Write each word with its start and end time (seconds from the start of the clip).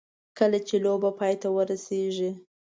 کله 0.37 0.57
چې 0.67 0.75
لوبه 0.85 1.09
پای 1.19 1.33
ته 1.41 1.47
ورسېږي. 1.55 2.31